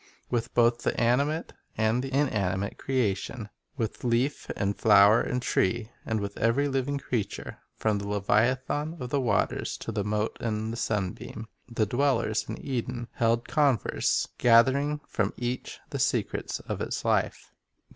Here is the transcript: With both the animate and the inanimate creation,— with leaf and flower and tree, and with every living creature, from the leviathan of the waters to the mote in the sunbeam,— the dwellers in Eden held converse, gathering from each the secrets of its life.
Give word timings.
With 0.31 0.51
both 0.55 0.79
the 0.79 0.99
animate 0.99 1.53
and 1.77 2.01
the 2.01 2.11
inanimate 2.11 2.79
creation,— 2.79 3.49
with 3.77 4.03
leaf 4.03 4.49
and 4.55 4.75
flower 4.75 5.21
and 5.21 5.43
tree, 5.43 5.91
and 6.07 6.19
with 6.19 6.39
every 6.39 6.67
living 6.67 6.97
creature, 6.97 7.59
from 7.75 7.99
the 7.99 8.07
leviathan 8.07 8.97
of 8.99 9.11
the 9.11 9.21
waters 9.21 9.77
to 9.77 9.91
the 9.91 10.03
mote 10.03 10.37
in 10.41 10.71
the 10.71 10.75
sunbeam,— 10.77 11.45
the 11.77 11.85
dwellers 11.85 12.49
in 12.49 12.59
Eden 12.65 13.09
held 13.13 13.47
converse, 13.47 14.27
gathering 14.39 15.01
from 15.07 15.33
each 15.37 15.79
the 15.91 15.99
secrets 15.99 16.61
of 16.61 16.81
its 16.81 17.05
life. 17.05 17.51